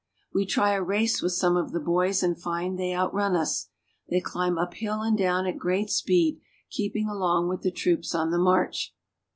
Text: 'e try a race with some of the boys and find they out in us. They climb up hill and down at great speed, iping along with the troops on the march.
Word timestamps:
'e 0.35 0.47
try 0.47 0.71
a 0.71 0.81
race 0.81 1.21
with 1.21 1.31
some 1.31 1.55
of 1.55 1.73
the 1.73 1.79
boys 1.79 2.23
and 2.23 2.41
find 2.41 2.79
they 2.79 2.91
out 2.91 3.13
in 3.13 3.35
us. 3.35 3.69
They 4.09 4.19
climb 4.19 4.57
up 4.57 4.73
hill 4.73 5.01
and 5.01 5.15
down 5.15 5.45
at 5.45 5.59
great 5.59 5.91
speed, 5.91 6.41
iping 6.73 7.07
along 7.07 7.49
with 7.49 7.61
the 7.61 7.69
troops 7.69 8.15
on 8.15 8.31
the 8.31 8.39
march. 8.39 8.95